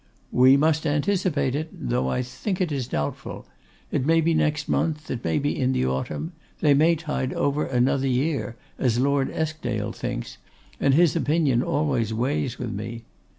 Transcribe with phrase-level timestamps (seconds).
[0.31, 3.45] 'We must anticipate it; though I think it doubtful.
[3.91, 7.65] It may be next month; it may be in the autumn; they may tide over
[7.67, 10.39] another year, as Lord Eskdale thinks,
[10.79, 13.03] and his opinion always weighs with me.